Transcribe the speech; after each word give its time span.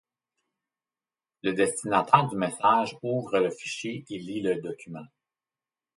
Le 1.43 1.53
destinataire 1.53 2.27
du 2.27 2.35
message 2.35 2.97
ouvre 3.03 3.37
le 3.37 3.51
fichier 3.51 4.03
et 4.09 4.17
lit 4.17 4.41
le 4.41 4.59
document. 4.59 5.05